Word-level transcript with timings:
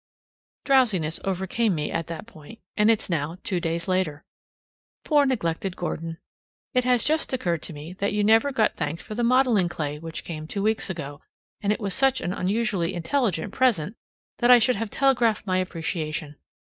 Drowsiness 0.65 1.19
overcame 1.23 1.75
me 1.75 1.91
at 1.91 2.07
that 2.07 2.25
point, 2.25 2.57
and 2.75 2.89
it's 2.89 3.07
now 3.07 3.37
two 3.43 3.59
days 3.59 3.87
later. 3.87 4.25
Poor 5.03 5.27
neglected 5.27 5.75
Gordon! 5.75 6.17
It 6.73 6.85
has 6.85 7.03
just 7.03 7.33
occurred 7.33 7.61
to 7.61 7.73
me 7.73 7.93
that 7.93 8.11
you 8.11 8.23
never 8.23 8.51
got 8.51 8.75
thanked 8.77 9.03
for 9.03 9.13
the 9.13 9.23
modeling 9.23 9.69
clay 9.69 9.99
which 9.99 10.23
came 10.23 10.47
two 10.47 10.63
weeks 10.63 10.89
ago, 10.89 11.21
and 11.61 11.71
it 11.71 11.79
was 11.79 11.93
such 11.93 12.19
an 12.19 12.33
unusually 12.33 12.95
intelligent 12.95 13.53
present 13.53 13.95
that 14.39 14.49
I 14.49 14.57
should 14.57 14.75
have 14.77 14.89
telegraphed 14.89 15.45
my 15.45 15.59
appreciation. 15.59 16.35